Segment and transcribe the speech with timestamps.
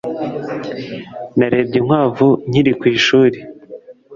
[1.37, 3.37] Narebye inkwavu nkiri ku ishuri